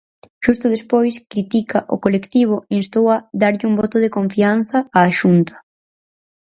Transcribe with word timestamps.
Xusto 0.43 0.65
despois, 0.75 1.13
critica, 1.31 1.79
o 1.95 1.97
colectivo 2.05 2.55
instou 2.79 3.05
a 3.15 3.23
"darlle 3.41 3.65
un 3.69 3.75
voto 3.81 3.97
de 4.03 4.13
confianza" 4.17 4.77
á 4.97 4.99
Xunta. 5.19 5.55